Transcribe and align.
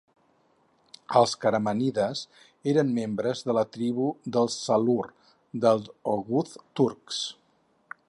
Els 1.19 1.35
Karamanides 1.43 2.23
eren 2.73 2.91
membres 2.97 3.45
de 3.49 3.57
la 3.59 3.67
tribu 3.77 4.09
dels 4.37 4.59
Salur 4.71 5.01
dels 5.67 5.97
oghuz 6.19 6.61
turcs. 6.81 7.25